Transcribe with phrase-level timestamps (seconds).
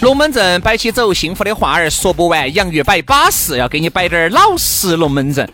[0.00, 2.54] 龙门阵摆起走，幸福的话儿说不完。
[2.54, 5.48] 洋芋摆巴适，要给你摆点儿老实龙门阵。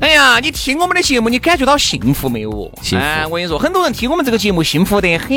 [0.00, 2.50] 哎呀，你听我们的节目，你感觉到幸福没有？
[2.82, 5.28] 幸福哎，我跟你说，很多人听我们这个节目幸福得很。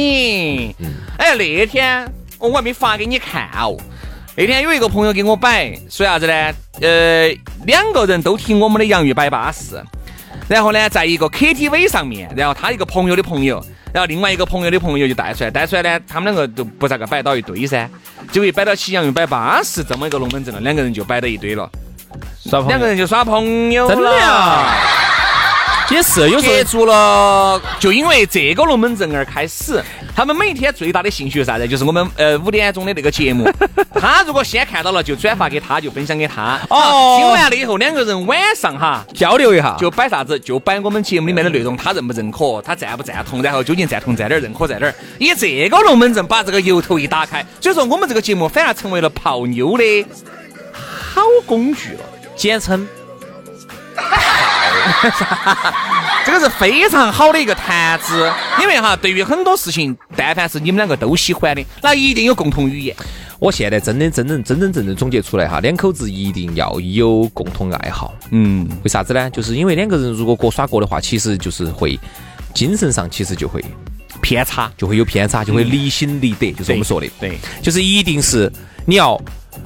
[0.80, 3.75] 嗯哎，那天我还没发给你看哦。
[4.38, 6.33] 那天有一个朋友给我摆，说啥子呢？
[6.80, 7.27] 呃，
[7.66, 9.83] 两个人都听我们的洋芋摆巴适。
[10.48, 17.88] 然后呢，在一个 KTV 上面，然后他一个朋友的朋友，然后另外一个朋友的朋友就带出来，带出来呢，他们两个就不咋个摆到一堆噻，
[18.31, 21.69] 结果一摆到起洋芋摆巴适这么一个龙门阵了，两个人就摆到一堆了，
[22.67, 24.75] 两个人就耍朋友了，真的呀
[25.89, 29.84] 也是有时候接触了，就因为这个龙门阵而开始。
[30.16, 31.67] 他们每一天最大的兴趣是啥子？
[31.67, 33.50] 就是我们呃五点钟的那个节目。
[34.00, 36.59] 他如果先看到了，就转发给他，就分享给他。
[36.70, 40.39] 哦听完了以后，两个人晚上哈交流一下，就摆啥子？
[40.39, 42.61] 就摆我们节目里面的内容，他认不认可？
[42.61, 43.42] 他赞不赞同？
[43.42, 44.39] 然后究竟赞同在哪儿？
[44.39, 44.94] 认可在哪儿？
[45.20, 50.06] 以这个龙门阵把这个由头一打开，所以说我们这个节目反而成为了泡妞的
[50.72, 52.00] 好工具了。
[52.36, 52.88] 简称
[56.26, 58.31] 这个是非常好的一个谈资，
[58.62, 62.95] 因为哈，对于很多事情，但凡是你们两个都喜欢的，那一定有共同语言。
[63.39, 68.14] 我现在真的真正真真正正总结出来哈，两口子一定要有共同爱好。
[68.32, 69.30] 嗯，为啥子呢？
[69.32, 71.99] 就是因为两个人如果各耍各的话，其实就是会
[72.54, 73.64] 精神上其实就会
[74.22, 78.52] 偏差就会有偏差，就会离心离德，就是我们说的，对，就是一定是
[78.86, 79.22] 你要。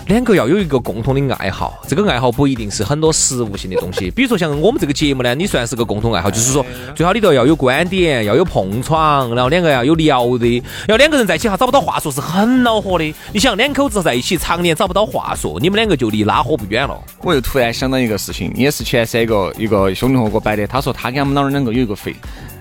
[0.08, 6.66] 两个要有一个共同的爱好，这个爱好不一定是很多实物性的东西， 比如说像我们这个节目呢，你算是个共同爱好，就是说
[6.96, 13.14] 最好里头要有观点，要有碰撞，然后两个要有聊的，要两个人在一起哈找不到话说是很恼火的。
[13.34, 16.98] 你想两口子在一起常年找不到话说，你们两个就离拉火不远了。
[17.22, 22.16] 我又突然想到一个事情，也是前三个一个兄弟伙给我摆的，他说他跟他们老儿两个有一个肥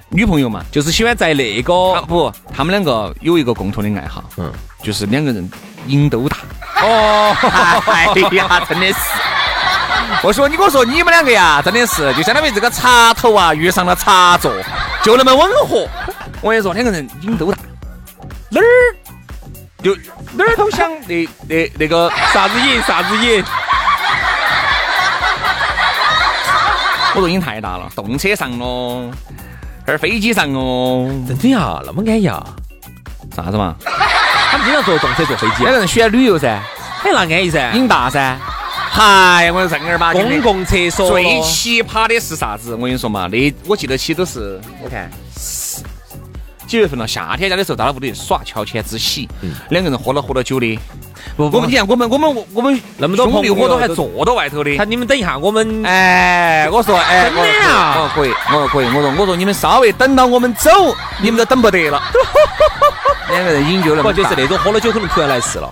[0.09, 4.50] 女朋友嘛，就是喜欢在那他个不，他们两个有一个共同的爱好，嗯，
[4.82, 5.48] 就是两个人
[5.86, 6.36] 瘾都大。
[6.82, 7.34] 哦，
[7.86, 8.94] 哎呀，真的是。
[10.22, 14.52] 我说，你跟我说，你们两个呀，真的是就相当于这个茶头啊遇上了茶座，
[15.02, 15.88] 就那么吻合。
[16.42, 17.58] 我跟你说，两个人瘾都大，
[18.50, 18.64] 哪儿
[19.82, 19.97] 就
[20.34, 23.42] 哪儿都想 那那那个啥子瘾啥子瘾，
[27.14, 29.10] 我说瘾太大了，动车上咯，
[29.86, 32.44] 还是飞机上哦，真的呀，那么安逸啊？
[33.34, 33.74] 啥子嘛？
[34.56, 37.72] 他们经常坐动车坐飞机两，个人喜欢旅游噻，哎，那安逸噻。
[37.72, 38.39] 瘾大噻。
[38.91, 42.75] 嗨，我说正儿八经公共厕所最奇葩的是啥子？
[42.75, 45.11] 我跟你说嘛，那我记得起都是我看
[46.66, 47.06] 几月份了？
[47.06, 49.28] 夏天家的时候，到他屋里耍乔迁之喜，
[49.69, 50.78] 两个人喝了喝了酒的。
[51.36, 54.84] 不我们你看，我们我们我们那么多兄弟伙都还坐到外头的他。
[54.84, 60.70] 你们等一下，我们哎，我说，哎，真的呀我说可以，我说可以，我说我说你们稍微等到我们走，
[61.20, 62.02] 你们都等不得了。
[63.28, 65.70] 两个人瘾就那么大不就是那种喝了酒可能突然来事了。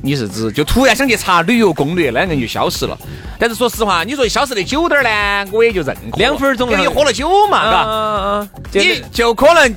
[0.00, 2.96] 你是指就突然想去查旅游攻略，两个人就消失了。
[3.38, 6.18] 但是说实话，你说消失的久点儿呢，我也就认可。
[6.18, 9.76] 两分钟因为你喝了酒嘛，嘎，啊，你就可能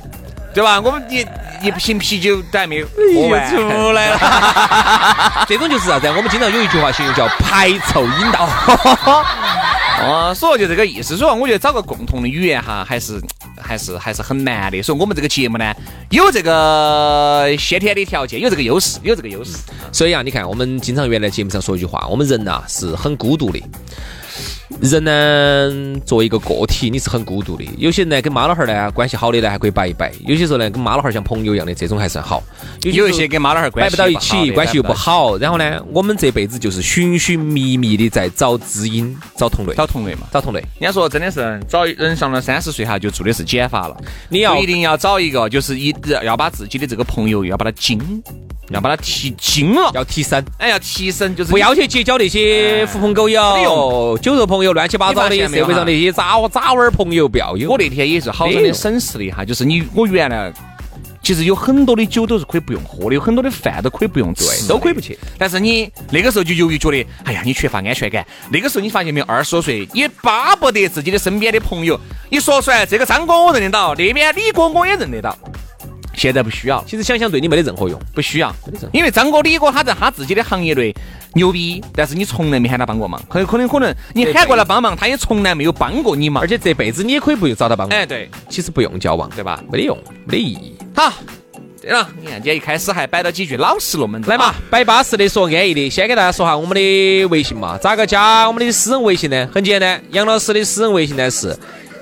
[0.54, 0.80] 对吧？
[0.80, 1.24] 我们一
[1.62, 5.46] 一瓶啤酒都还没有喝完，出来了。
[5.46, 6.08] 这种就是啥子？
[6.08, 8.48] 我们经常有一句话形容叫排臭引导。
[10.00, 11.16] 哦，所以就这个意思。
[11.16, 13.20] 所以，我觉得找个共同的语言哈，还是
[13.60, 14.80] 还是还是很难的。
[14.80, 15.74] 所以我们这个节目呢，
[16.10, 19.56] 有这个先天的条件，有这个优势，有这个优势。
[19.92, 23.60] 所以啊，你看，我们经常原来节目上说一句话，我们人呐、是很孤独的。
[24.80, 27.64] 人呢，作为一个个体，你是很孤独的。
[27.78, 32.42] 有些人呢，跟妈老汉儿呢关系好的呢，还可以摆一摆；有些时候呢，跟妈老汉儿像朋友一样的，这种还算好。
[32.82, 34.92] 有一些跟妈老汉儿关系摆不到一起，关系又不。
[34.92, 35.38] 好。
[35.38, 40.26] 然后呢，我们这辈子就是寻寻觅觅的在找知音、找同类、找同类嘛。
[40.30, 40.60] 找同类。
[40.78, 43.96] 人家说真的是找人上了三十岁哈，就做的是减法了。
[44.28, 47.98] 你要一定要找一个，就是一要把自己的这个朋友要把它精
[48.70, 57.70] 要把它提精了，要提升，哎，要提升，就是不要去结交那些狐朋狗没友用、酒肉朋友、乱七八糟的社会上那些渣渣娃儿朋友，不要有。
[57.70, 60.52] 我那天也是好生的审视了一下，就是你我原来
[61.22, 65.18] 其实有很多的酒都是可以不用喝的，有很多的饭都可以不用吃，都可以不去。
[65.38, 68.26] 但是你那个时候就由于觉得，哎呀，你缺乏安全感。
[68.50, 71.98] 那个时候你发现没有，二十多岁，也巴不得自己的身边的朋友
[72.30, 75.36] 你说出来，这个张哥我认得到，那边李哥我也认得到。
[76.18, 78.54] 现在不需要，其实想想对你没得任何用，不需要，
[78.92, 80.94] 因为张哥、李哥他在他自己的行业内
[81.34, 87.96] 牛逼，但是你从来没喊他帮过忙，很可能可能你喊过来帮忙，他也从来没有帮过你忙，而且这辈子你也可以不用找他帮忙。
[87.96, 89.62] 哎，对，其实不用交往，对吧？
[89.70, 90.76] 没得用，没得意义。
[90.94, 91.12] 好，
[91.80, 95.88] 对了，你看今天一开始还摆了几句老实龙门阵，来嘛，摆巴适的，说安逸的。
[95.88, 98.48] 先给大家说下我们的微信嘛，咋个加？
[98.48, 99.48] 我们的私人微信呢？
[99.54, 101.56] 很简单，杨老师的私人微信呢是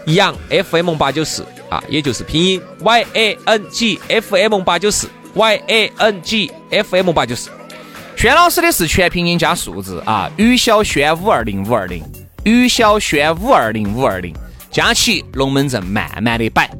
[0.06, 6.96] 杨 FM 八九四啊，也就是拼音 Y A N G F M 八九四 Y A N G F
[6.96, 7.50] M 八九四。
[8.16, 12.02] 轩老师的是全拼音加数字啊，于小轩五二零五二零，
[12.44, 14.34] 于小轩五二零五二零，
[14.70, 16.70] 加起龙门阵慢慢的摆。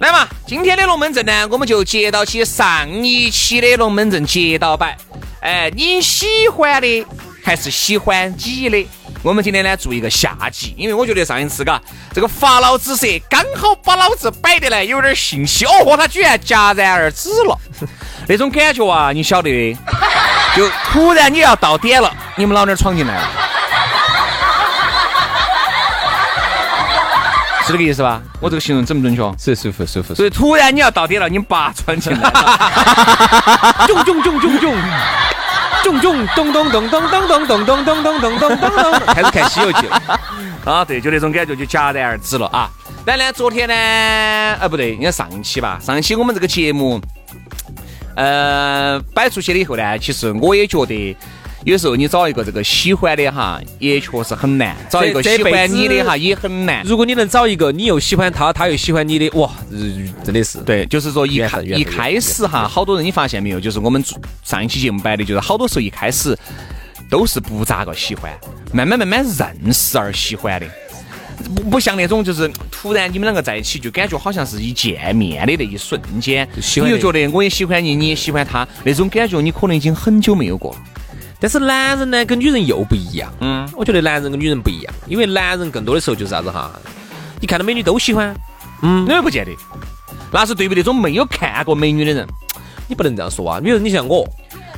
[0.00, 4.96] 来嘛，今天的龙门阵呢，我们就接到起上一期的龙门阵接到摆。
[5.40, 7.06] 哎，你喜欢的
[7.42, 8.86] 还是喜欢你的？
[9.22, 11.80] 我们今天呢做一个下集，因为我觉得上一次嘎
[12.14, 17.58] 这个法老之蛇刚好把老子摆得来有点信息，哦豁，他居然戛然而止了，
[18.28, 19.76] 那种感觉啊，你晓得的，
[20.56, 23.28] 就突然你要到点了，你们老娘闯进来了，
[27.66, 28.22] 是这个意思吧？
[28.40, 29.54] 我这个形容准不准确？
[29.54, 30.14] 是舒服舒服。
[30.14, 34.74] 所以突然你要到点了，你们爸闯进来了，咚咚咚咚咚。
[35.84, 40.20] 咚咚咚咚咚咚咚咚咚咚咚咚咚咚，开始看《西游记》了
[40.64, 40.84] 啊！
[40.84, 42.70] 对，就那种感觉就戛然而止了啊！
[43.04, 43.74] 但呢，昨天呢，
[44.60, 45.78] 啊，不对，应该上期吧？
[45.80, 47.00] 上期我们这个节目，
[48.16, 51.16] 呃，摆出去了以后呢，其实我也觉得。
[51.64, 56.84] 有时候你找一个这个喜欢的哈，也确实很难；找一个喜欢你的哈，也很难。
[56.84, 59.50] 如果你能找一个你又喜欢他，他又喜欢你的，哇，
[60.24, 60.86] 真的是对。
[60.86, 63.58] 就是说一开一开始哈，好多人你发现没有？
[63.58, 64.02] 就是我们
[64.44, 66.36] 上一期节目摆的，就是好多时候一开始
[67.10, 68.32] 都是不咋个喜欢，
[68.72, 70.66] 慢慢慢慢认识而喜欢的，
[71.56, 80.78] 不不像那种就是突然你们两个在一起，就感觉好像是一见面的那一瞬间，你就觉得我也喜欢你，你也喜欢他，那种感觉你可能已经很久没有过了。
[81.40, 83.32] 但是男人呢，跟女人又不一样。
[83.40, 86.70] 嗯，我觉得男人跟女人不一样，因为男人更多的时候就是啥子哈，
[87.40, 88.34] 你看到美女都喜欢。
[88.82, 89.52] 嗯，那不见得，
[90.32, 92.26] 那是对于那种没有看过美女的人，
[92.86, 93.60] 你不能这样说啊。
[93.60, 94.24] 比如你像我，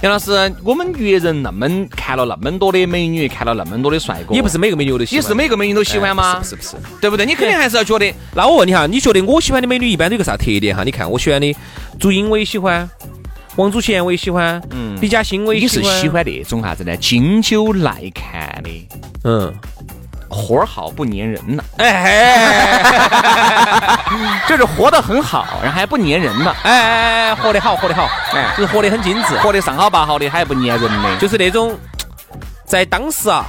[0.02, 0.32] 杨老师，
[0.64, 5.22] 我们女人那么看了那么多的美女，看了那么多的帅哥，也不是每个美女我都喜欢。
[5.22, 6.38] 你是每个美女都喜欢吗？
[6.38, 7.26] 不是不是，对不对？
[7.26, 8.14] 你肯定还是要觉得。
[8.34, 10.82] 那我问你哈，你觉得我喜欢的美女一般都有个啥特点哈？
[10.82, 11.54] 你看我喜欢的
[11.98, 12.88] 朱茵我也喜欢。
[13.56, 15.85] 王祖贤我也喜欢，嗯，李嘉欣我也喜欢。
[15.85, 16.97] 你是喜欢那种啥子呢？
[16.97, 18.88] 经久耐看的，
[19.25, 19.52] 嗯，
[20.29, 22.38] 活好不粘人呢，哎，
[24.49, 31.76] 就是活得很好，然后还不粘人呢，哎哎哎，活得好，活得好，哎，就是活得很精致，活得上好八好的，还不粘人的，就是那种
[32.64, 33.44] 在当时啊。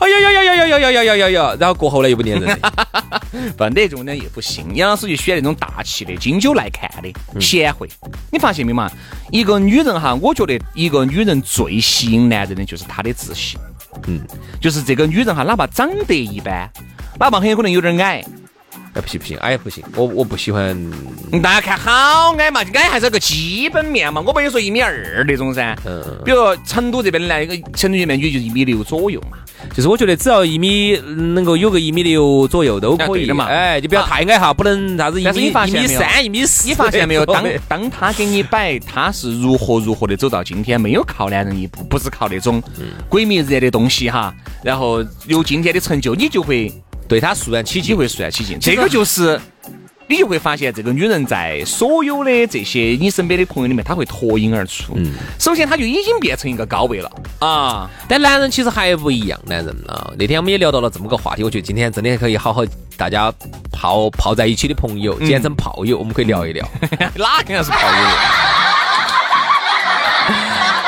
[0.00, 1.56] 哎呀呀呀呀呀呀呀呀呀呀！
[1.58, 2.56] 然后过后呢又不粘人，
[3.58, 4.72] 不那种呢也不行。
[4.76, 7.88] 杨老师就选那种大气的、经久耐看的、贤惠。
[8.30, 8.88] 你发现没嘛？
[9.30, 13.58] 一个女人哈，我觉得一个女人最吸引男人的就是她的自信。
[14.06, 14.20] 嗯，
[14.60, 16.70] 就是这个女人哈，哪怕长得一般，
[17.18, 18.24] 哪怕很有可能有点矮。
[18.94, 20.76] 哎不行不行，矮不行，我我不喜欢。
[21.42, 24.20] 大家看好矮嘛，矮还是个基本面嘛。
[24.26, 25.76] 我不有说一米二那种噻。
[25.84, 26.02] 嗯。
[26.24, 29.36] 比如成都这边的来一个成都这边女就一米六左右嘛。
[29.74, 30.96] 就是我觉得只要一米
[31.34, 33.46] 能够有个一米六左右都可以的嘛。
[33.46, 36.68] 哎，就不要太矮哈，不能啥子一米一米三、一米四。
[36.68, 37.24] 你发现没有？
[37.26, 42.62] 当当他给你摆，他是如何如何的走到今天，没有靠男人一步，不是靠那种
[43.08, 44.34] 鬼迷日眼的东西哈。
[44.62, 46.72] 然后有今天的成就，你就会。
[47.08, 48.60] 对他肃然起敬，会肃然起敬。
[48.60, 49.40] 这个就是
[50.08, 54.94] 你就会发现，这个女人在所有的这些你身边的朋友里面，她会脱颖而出。
[54.96, 57.90] 嗯，首先她就已经变成一个高位了啊。
[58.08, 62.64] 但男人其实还不一样，男人啊，那天我们也聊到了这么个话题，我觉得今天真的可以好好
[62.96, 63.30] 大家
[63.70, 66.66] 泡泡在一起的朋友，简称炮友，我们可以聊一聊。
[67.16, 67.96] 哪个是炮友？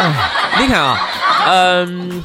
[0.61, 1.09] 你看啊，
[1.47, 2.23] 嗯。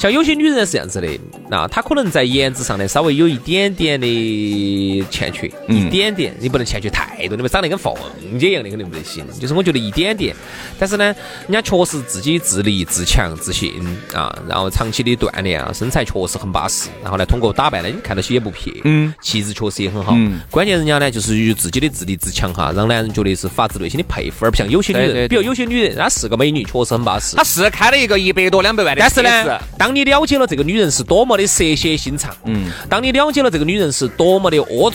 [0.00, 1.06] 像有些女人是这样子的，
[1.50, 7.94] 那她可能在颜值上呢稍微有一点点的欠缺，一点点，你不能欠缺太多，你们长得跟凤
[8.38, 9.22] 姐一样的肯定不得行。
[9.38, 10.34] 就是我觉得一点点，
[10.78, 11.04] 但是呢，
[11.46, 13.74] 人家确实自己自立自强自信
[14.14, 34.94] 啊，然后长期的锻炼啊，身材确实很巴适，然后呢，通过打扮呢，你看到起也不撇，嗯，气质确实也很好，嗯，关键人家呢就是于自己的自立自强哈，让男人觉得是发自内心的佩服，而不像有些女人，比如有些女人，她是个美女，确实很巴适，她是开了一个一百多两百万的，但是呢，当你了解了这个女人是多么的蛇蝎心肠，嗯，当你了解了这个女人是多么的龌龊，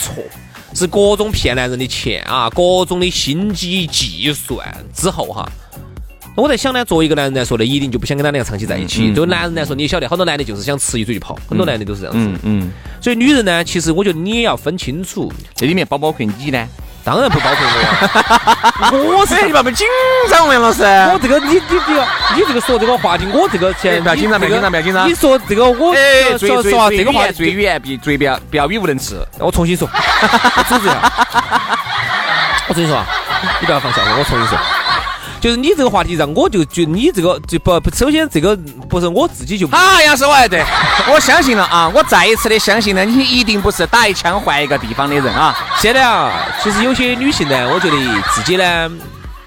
[0.74, 4.60] 是各种骗男人的钱啊，各种的心机计算
[4.94, 5.50] 之后哈。
[6.36, 9.14] 我在想呢，作为一个男人来说呢，一定就不想跟他两个长期在一起。
[9.14, 12.20] 对男人来说，你也晓得，好多男的就是想吃一嘴就跑，很多男的都是这样子。
[12.20, 12.72] 嗯嗯。
[13.00, 16.68] 所以女人呢，其实我觉得你也要分清楚，这里面包不包括你呢？
[17.06, 17.60] 当然不包括
[18.92, 18.98] 我。
[19.20, 19.86] 我是你爸爸紧
[20.28, 20.82] 张杨老师。
[21.14, 22.04] 我这个你你这个
[22.36, 25.08] 你这个说这个话题，我这个先不要紧张，不要紧张，不要紧张。
[25.08, 25.94] 你说这个我
[26.40, 29.24] 说实话，这个话最语言必最不要不要语无伦次。
[29.38, 31.12] 我重新说，我组织一下。
[32.68, 33.06] 我重新说啊，
[33.60, 34.58] 你不要放笑话，我重新说。
[35.46, 38.58] 就是你这个话题让我就觉得你这个就不不，首先这个
[38.90, 40.64] 不是我自己就啊，杨师傅，对，
[41.14, 45.56] 我相信了啊，我再一次的相信了，你一定不是打一枪换一个地方的人啊。
[45.78, 48.90] 现在啊，其实有些女性呢，我觉得自己呢，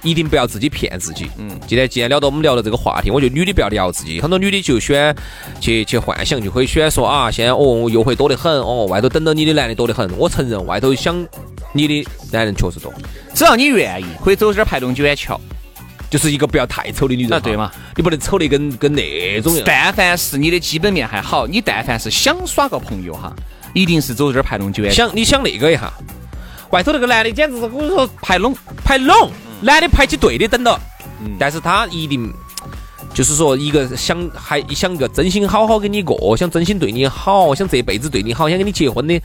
[0.05, 1.29] 一定不要自己骗自己。
[1.37, 5.13] 嗯，今天既然聊到我们聊到这个话题，我觉得女的不要聊自己，很多女的就喜欢
[5.61, 10.09] 去去幻想，就会喜欢说啊，现在哦优惠多得很，哦外头等到你的男的多得很。
[10.17, 11.27] 我承认外头想
[11.73, 12.95] 你的男人确实多，
[13.35, 15.41] 只要你愿意，可以走这儿排龙九眼桥。
[16.11, 17.71] 就是一个不要太丑的女人，对嘛？
[17.95, 19.63] 你不能丑的跟跟那种样。
[19.67, 23.35] 但凡是你的基本面还好，你但凡是想耍个朋友哈，
[23.75, 24.93] 一定是走这儿排龙九眼。
[24.93, 25.93] 想你想那个一下，
[26.71, 30.79] 外头那个男的简直是我跟你说排拢排拢，男的排起队的等到，
[31.39, 32.33] 但是他一定
[33.13, 39.21] 就是说一个想还想一个真心好好跟你过，想真心对你好，想这辈子对你好，想跟你结婚的。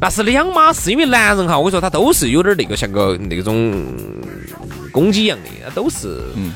[0.00, 3.82] 那是两码事，因为男人哈，我跟你说他都是有点那个像个那种
[4.92, 6.52] 公鸡一样的，都是，嗯，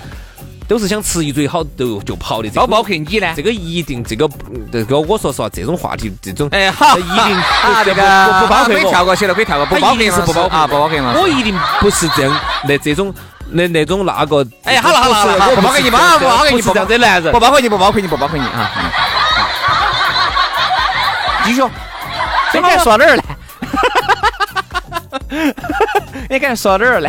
[0.68, 2.50] 都是想吃一嘴好就就跑的。
[2.50, 3.32] 包包括你呢？
[3.34, 4.28] 这个一定，这个
[4.70, 7.42] 这个我说实话，这种话题，这种哎好，一定
[7.84, 11.14] 这个不包括可以跳过去了，可以跳过，不包括是不包括啊，不包括嘛？
[11.18, 13.12] 我一定不是这样，那这种
[13.48, 18.70] 那那种那个，哎好了好了好了，不包括你，不包括你，不是这男人，不包括你，不包括你，不包括你啊。
[21.42, 21.62] 继续，
[22.52, 23.22] 今天说哪儿了？
[26.28, 27.08] 你敢说哪儿呢？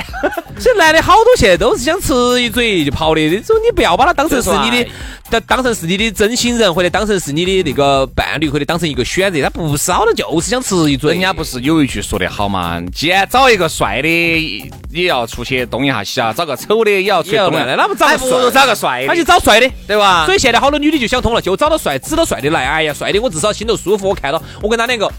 [0.59, 4.89] 这男的好多现在都是想吃一嘴就跑的，这种你不要把他当成是你的，
[5.29, 11.13] 当当成是你的真心人，或者当成是你的那个伴侣，或者当成一个选择，他不是好多，就是想吃一嘴。
[11.13, 12.79] 人家不是有一句说的好嘛？
[12.93, 17.65] 既然找一个帅的，也要出去动一下西啊；找个丑的，也要出去动一下。
[17.75, 20.25] 那不找个帅，找个帅，他就找帅的，对吧？
[20.27, 22.65] 所以现在好多女的就想通了，就找到帅，指到帅的来。
[22.65, 24.09] 哎呀，帅的我至少心头舒服。
[24.09, 25.11] 我看到我跟他两个。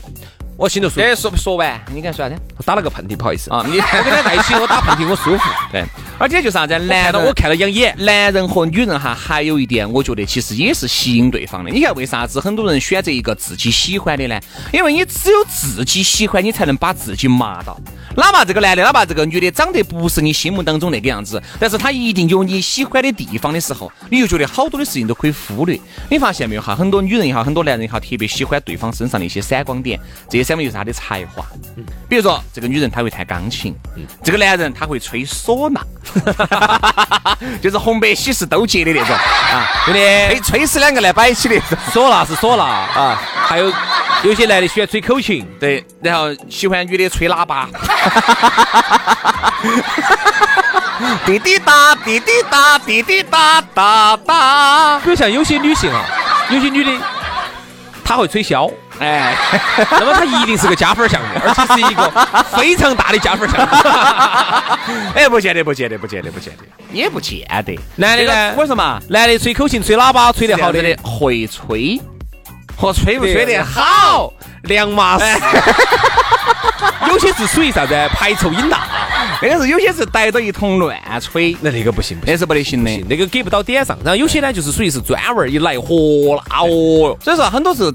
[0.56, 1.00] 我心头舒服。
[1.00, 1.80] 哎，说不说完？
[1.92, 2.40] 你看说啥子？
[2.56, 3.64] 我打了个喷嚏，不好意思啊。
[3.66, 5.44] 你 我跟他在一起，我打喷嚏我舒服。
[5.72, 5.84] 对，
[6.18, 6.78] 而且就是啥子？
[6.78, 7.94] 男的我看了养眼。
[7.98, 11.70] 男人和女人哈，还有一点，我觉得其实也是吸引对方的。
[11.70, 14.38] 你看为啥子很多人选择一个自己喜欢的呢？
[14.72, 17.76] 因为你只有自己喜欢，你才能把自己麻到。
[18.16, 25.78] 哪怕这个男的，哪怕这个女的长得不是你心目当中那个样子，但是他一定有你喜欢的地方的时候，你就觉得好多的事情都可以忽略。
[26.10, 26.74] 你发现没有哈？
[26.74, 29.98] 很多女人也好，很多男人也好，特别喜欢对方身上的一些闪光点。
[30.28, 31.44] 这些闪光就是他的才华。
[32.08, 33.74] 比如说，这个女人她会弹钢琴，
[34.22, 35.80] 这个男人他会吹唢呐，
[37.62, 41.58] 就是红白喜事都接的那种 啊，对的，吹吹死两个来摆起的，
[41.92, 43.72] 唢呐是唢呐啊，还有。
[44.22, 47.68] 有些男的喜欢吹口琴，对，然后喜欢女的吹喇叭，
[51.26, 54.98] 滴滴答，滴滴答，滴滴答答答。
[55.00, 56.04] 比如像有些女性啊，
[56.50, 56.90] 有些女的，
[58.04, 59.34] 她会吹箫，哎，
[59.90, 62.10] 那么她一定是个加分项目，而且是一个
[62.56, 63.66] 非常大的加分项目。
[65.14, 67.78] 哎，不见得，不见得，不见得，不见得，也不见得。
[67.96, 68.54] 男的呢？
[68.56, 69.00] 为什么？
[69.08, 72.00] 男的吹口琴、吹喇叭吹得好的，会吹。
[72.74, 74.32] 和吹不吹得好，
[74.64, 75.24] 两码事。
[77.08, 77.94] 有些是属于啥子？
[78.14, 78.86] 排臭音大，
[79.42, 83.98] 那个是有些是逮到一通乱吹，那那个不行，那是不得行的，那个给不到点上。
[84.02, 87.14] 然后有些呢，就是属于是专门一来火辣哦。
[87.20, 87.92] 所以说，很多是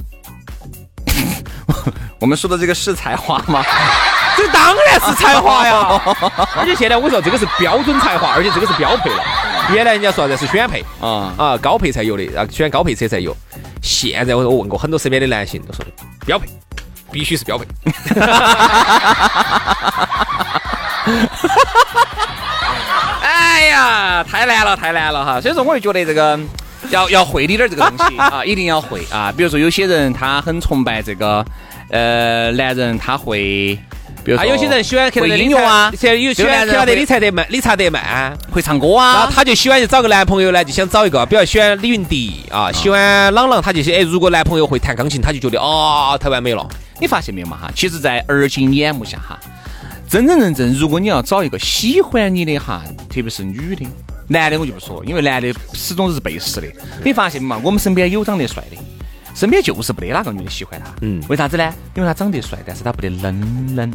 [2.19, 3.63] 我们说的这个是才华吗？
[4.37, 5.99] 这当然是才华呀！
[6.55, 9.23] 而且现在我说这个是标准才华，而且这个是标配了。
[9.73, 13.35] 原来人家说的是选配啊啊，高配才有的，然后选高配车才有。
[13.87, 15.91] 现在我我问过很多身边的男性都说的
[16.25, 16.45] 标配，
[17.09, 17.65] 必须是标配。
[23.21, 25.39] 哎呀，太难了，太难了哈！
[25.41, 26.37] 所以说，我就觉得这个
[26.89, 29.33] 要要会理点这个东西啊，一定要会啊。
[29.35, 31.43] 比如说有些人他很崇拜这个，
[31.89, 33.79] 呃，男人他会，
[34.27, 38.37] 比如说还有些人喜欢看那个音乐啊现在有喜欢看那理查德曼，理查德曼。
[38.51, 46.67] 会唱歌然后啊，他就喜欢就找个男朋友呢，就想找一个，比如喜欢李云迪啊，喜欢朗朗，他就哎，如果男朋友会弹钢琴，他就觉得哦，太完美了。
[46.99, 47.71] 你发现没有嘛哈？
[47.73, 49.39] 其实，在而今眼目下哈，
[50.09, 53.87] 真真正正，如果你要找一个喜欢你的哈，特别是女的，
[54.27, 56.67] 男的我就不说，因为男的始终是背时的。
[57.01, 57.61] 你发现没嘛？
[57.63, 58.77] 我们身边有长得帅的，
[59.33, 60.91] 身边就是不得哪个女的喜欢他。
[60.99, 61.73] 嗯为啥子呢？
[61.95, 63.89] 因为他长得帅，但是他不得嫩嫩。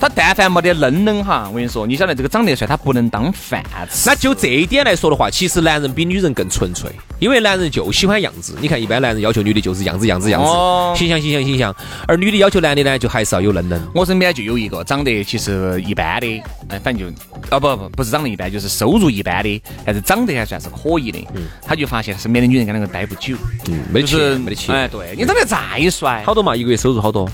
[0.00, 4.08] 他但凡没得嫩嫩哈，我跟你说，你晓得这个长得帅，他不能当饭吃。
[4.08, 8.56] 那就这一点来说的话，其实男人比女人更纯粹，因为男人就喜欢样子。
[8.60, 11.74] 你看，一般男人要求女的就是样子、样子、样哦子，形象、形象、形象，
[12.06, 13.80] 而女的要求男的呢，就还是要有嫩嫩。
[13.94, 21.26] 我身边就有一个长得其实一般的，哎，反正就啊不不不是长得一般，就是收入一般的，但是长得还算是可以的。
[21.66, 23.36] 他就发现身边的女人跟那个待不久，
[23.68, 24.74] 嗯，没钱，没得钱。
[24.74, 25.58] 哎，对你长得再
[25.90, 27.28] 帅，好多嘛，一个月收入好多。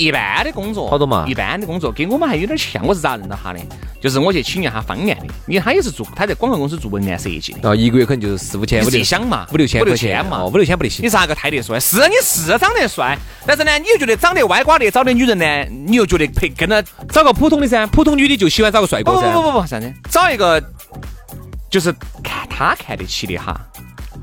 [0.00, 2.84] 一般的工作好多嘛一般的工作跟我们还有点像。
[2.86, 3.60] 我是咋认到他的？
[4.00, 7.58] 就是我去请教他方案的，因为他也是做他在广告公司做文案设计的。
[7.62, 11.08] 然后一个月可能就是四五千，你五六想嘛，五六千五六千嘛哦，五六千不得行你。
[11.10, 11.78] 咋个太得帅？
[11.78, 19.30] 是你是长得帅，但是呢，你又觉得长得歪瓜裂枣的女人呢，你又觉得配跟着找个普通的噻，普通女的就喜欢找个帅哥噻。
[19.32, 19.92] 不不不不不，啥子？
[20.10, 20.62] 找一个
[21.68, 21.92] 就是
[22.24, 23.69] 看他看得起的哈，哦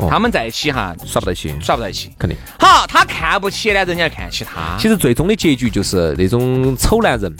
[0.10, 2.12] 他们在一起哈耍不到起，耍不到一起。
[2.20, 2.38] 肯定。
[2.60, 4.77] 好，他看不起呢，人家看起他。
[4.80, 7.36] 其实最终的结局就是那种丑男人，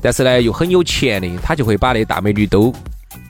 [0.00, 2.74] 但是呢又很有钱的，他就会把那大美女都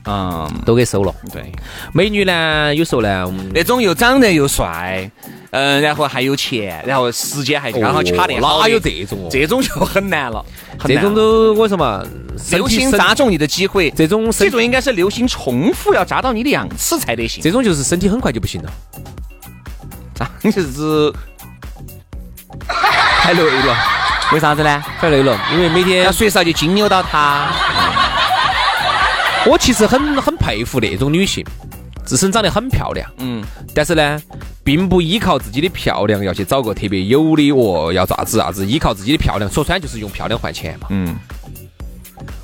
[0.05, 1.13] 嗯，都给收了。
[1.33, 1.51] 对，
[1.93, 5.09] 美女呢，有时候呢，嗯那种又长得又帅，
[5.51, 9.29] 嗯，然后还有钱，然后时间还刚好卡得哪有这种哦？
[9.31, 10.43] 这种就很难了，
[10.85, 12.03] 这种都我说嘛，
[12.37, 17.41] 身流体身星扎中你的机会，这种身这种应该是流星重复要扎到你两次才得行。
[17.41, 18.71] 这种就是身体很快就不行了，
[20.43, 21.13] 这就是
[23.21, 23.77] 太累了，
[24.33, 24.83] 为啥子呢？
[24.99, 27.47] 太累了，因为每天要随时要去经扭到他。
[29.45, 31.45] 我其实很很佩服那种女性，
[32.07, 33.43] 自身长得很漂亮，嗯，
[33.75, 34.19] 但是呢，
[34.63, 40.87] 并不依靠自己的漂亮要去找个特别有的哦，要咋子咋子，依靠自己的漂亮，说穿就是用漂亮换钱嘛。
[40.89, 41.13] 嗯，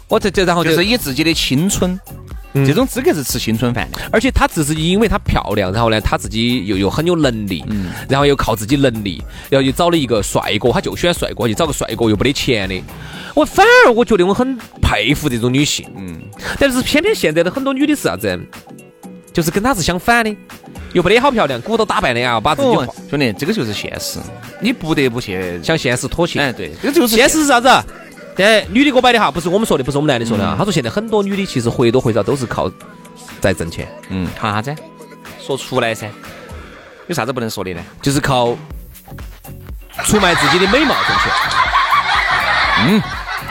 [0.10, 1.98] 我这这然后就就是以自己的青春，
[2.54, 3.98] 嗯这种资格是吃青春饭的。
[4.12, 12.84] 而且她只是因为她漂亮，然后呢，她自己又又很有能力，嗯然后又靠自己能力，然后又找了一个帅哥，她就喜欢帅哥，就找个帅哥又没得钱的。
[13.34, 16.22] 我反而我觉得我很佩服这种女性，嗯，
[16.60, 18.38] 但是偏偏现在的很多女的是啥子？
[19.34, 20.36] 就是跟他是相反的，
[20.94, 24.20] 又不得好漂亮，鼓捣打扮的啊，把自己哦，兄弟，这个就是现实，
[24.60, 25.60] 你不得不去。
[25.64, 26.40] 向现实妥协。
[26.40, 27.68] 哎，对，这个就是现实是啥子？
[28.36, 30.56] 对，女的给我摆的哈，不是我们说的，不是我们男的说的啊。
[30.58, 32.72] 他说现在很多女的其实或多或少都是靠
[33.42, 34.76] 在挣钱，嗯，靠啥子？
[35.42, 36.08] 说出来噻，
[37.08, 37.82] 有啥子不能说的呢？
[38.02, 38.56] 就是靠
[40.04, 43.02] 出卖自己的美貌挣钱。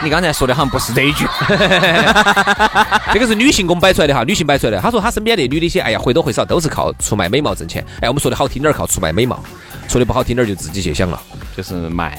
[0.03, 1.27] 你刚才说的好像不是这一句。
[3.13, 4.81] 这个是女性给我们摆出来的哈，女性摆出来的。
[4.81, 7.85] 她说她身边的女的些，哎呀，或多或少都是靠出卖美貌挣钱。
[8.01, 9.43] 哎，我们说的好听点儿靠出卖美貌，
[9.89, 11.21] 说的不好听点儿就自己去想了。
[11.57, 12.19] 就是卖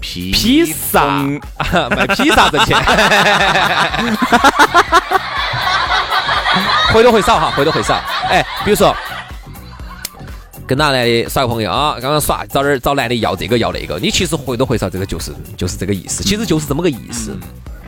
[0.00, 1.40] 披披萨风，
[1.90, 2.76] 卖 披萨挣钱，
[6.92, 8.00] 或多或少哈，或多或少。
[8.28, 8.94] 哎，比如说
[10.68, 17.34] 跟哪男的耍个朋友啊，刚刚耍找点儿找男的要这个要那个，你其实回多回少这个就是就是这个意思，其实就是这么个意思。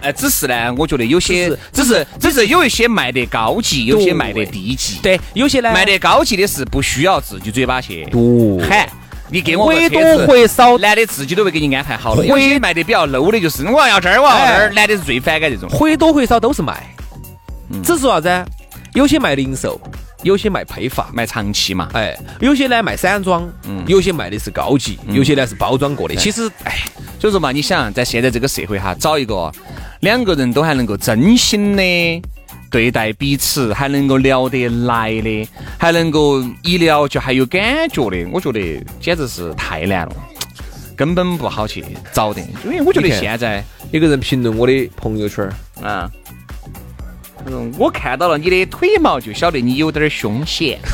[0.01, 4.99] 哎，只是呢，我觉得有些只只是只是有一些卖得高级，有些卖得低级。
[5.03, 8.67] 对，有些呢卖得高级的是不需要自己嘴巴去对。
[8.67, 8.89] 喊，
[9.29, 12.23] 你给我个或多或少男的自己都会给你安排好了。
[12.23, 12.29] 会。
[12.29, 14.73] 有些卖得比较 low 的，就是我要这儿，我要那儿，哎。
[14.75, 15.69] 男的是最反感这种。
[15.69, 16.83] 或多或少都是卖，
[17.83, 18.51] 只是说啥子？
[18.95, 19.79] 有些卖零售，
[20.23, 23.83] 有些卖批发，卖长期嘛，哎，有些呢卖散装，嗯。
[23.87, 26.15] 有些卖的是高级，有些呢是包装过的。
[26.15, 26.85] 其实，哎，
[27.19, 29.51] 所以说嘛，你想在现在这个社会哈，找一个
[30.01, 32.23] 两个人都还能够真心的
[32.71, 38.61] 对待彼此，还能够聊得来的，还能够一聊就还有感觉的，我觉得
[39.01, 40.15] 简直是太难了，
[40.95, 42.41] 根本不好去找的。
[42.65, 46.11] 因为我觉得现在有个人评论我的朋友圈儿，啊。
[47.45, 50.79] 他说：“我看到了你的腿毛，就晓得你有点凶险。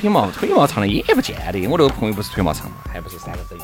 [0.00, 1.66] 腿毛，腿毛长的也不见得。
[1.66, 2.76] 我那个朋友不是腿毛长嘛？
[2.92, 3.58] 还不是三个整。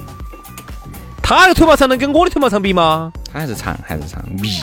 [1.23, 3.13] 他的腿毛长能跟我的腿毛长比吗？
[3.33, 4.61] 他还是长，还是长，密。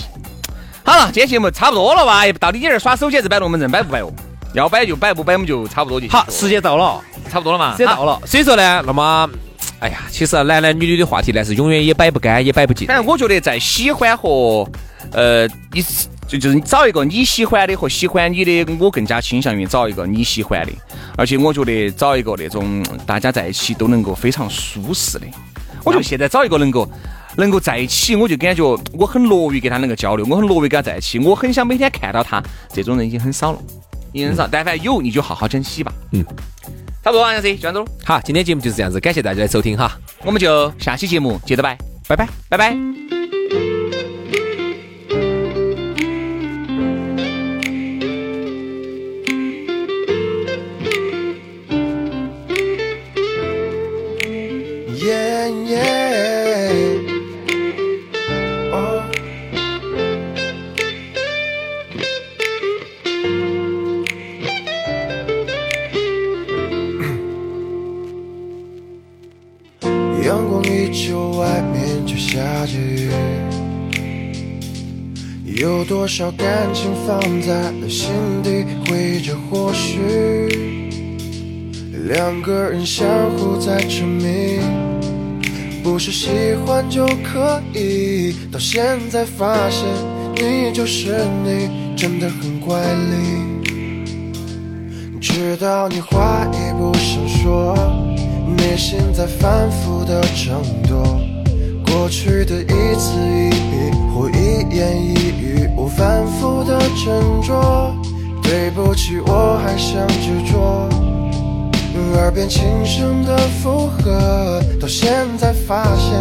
[0.83, 2.23] 好了，今天节目差不多了吧？
[2.39, 4.11] 到底你这儿耍手机还是摆龙门阵，摆不摆哦？
[4.53, 7.71] 要摆就摆，不摆我们就差不多就好，时间到了，差不多了嘛。
[7.71, 8.19] 时间到了。
[8.25, 9.29] 所以说呢，那么
[9.81, 12.87] 哎呀，其实啊，男男女女的话题呢是永远也摆不干，也摆不尽。
[12.87, 14.67] 反正我觉得在喜欢和
[15.11, 15.81] 呃，你
[16.27, 20.71] 就就是你找一个你喜欢的和喜欢你的，我更加倾向于找一个你喜欢的。
[21.17, 25.25] 而且我觉得找一个那种大家在一起都能够非常舒适的。
[25.83, 26.87] 我觉得现在找一个能够
[27.35, 28.63] 能够在一起，我就感觉
[28.93, 32.39] 我很乐于跟他能够交流，我很乐于跟他在一起，我很想每天看到他。
[32.71, 33.59] 这种人已经很少了，
[34.13, 34.47] 已经很少。
[34.47, 35.91] 但凡有，你就好好珍惜吧。
[36.11, 36.23] 嗯，
[37.03, 37.91] 差不多，杨子，就这样子。
[38.05, 43.00] 好，今天节目就是这样子，感谢大家的收听哈，我们就下期节目接着拜，拜拜，拜拜。
[70.31, 73.11] 阳光依旧，外面却下着雨。
[75.43, 78.09] 有多少感情放在了心
[78.41, 79.99] 底，回忆着或许
[82.07, 84.61] 两个人相互在沉迷，
[85.83, 86.29] 不是喜
[86.65, 88.33] 欢就可以。
[88.49, 89.85] 到现在发现
[90.35, 93.17] 你就是你，真的很怪力。
[95.19, 97.75] 直到你话也不想说，
[98.57, 101.19] 内心在反复的争夺，
[101.85, 105.69] 过去的一字一笔或一言一语。
[105.75, 107.09] 我反复的斟
[107.43, 107.93] 酌，
[108.41, 110.89] 对不起，我还想执着。
[112.15, 116.11] 耳边轻声的附和，到现在发现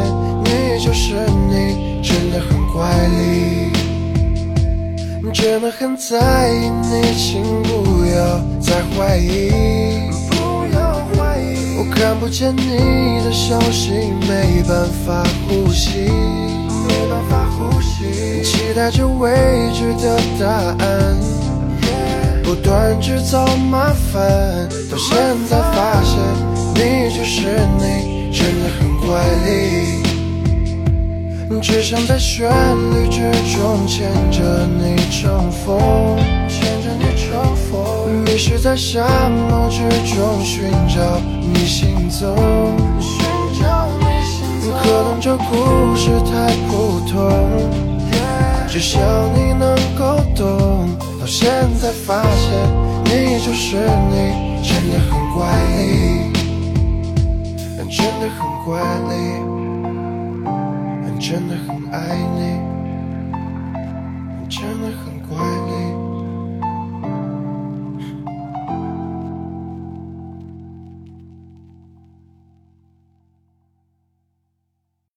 [0.45, 1.14] 你就是
[1.49, 3.71] 你，真的很怪异。
[5.33, 9.51] 真的很在意你，请不要再怀疑。
[11.81, 12.77] 我看不见你
[13.25, 13.90] 的消息，
[14.29, 16.01] 没办法呼吸。
[16.87, 19.31] 没办法呼吸，期待着未
[19.73, 20.47] 知的答
[20.85, 21.16] 案，
[22.45, 25.16] 不断制造麻烦，到现
[25.49, 26.19] 在发现
[26.75, 27.47] 你就是
[27.79, 30.03] 你，真的很怪力。
[31.62, 32.47] 只想在旋
[32.93, 33.21] 律之
[33.57, 36.19] 中，牵着你乘风，
[38.31, 39.81] 迷失在沙漠之
[40.14, 41.19] 中寻找
[41.53, 42.33] 你行踪。
[44.83, 47.19] 可能这故事太普通，
[48.69, 49.03] 只想
[49.35, 50.47] 你能够懂。
[51.19, 52.57] 到现在发现
[53.05, 53.77] 你就是
[54.11, 56.31] 你，真的很怪力，
[57.90, 59.12] 真的很怪力，
[61.19, 62.69] 真的很爱你。